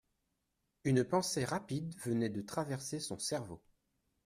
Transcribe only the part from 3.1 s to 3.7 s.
cerveau.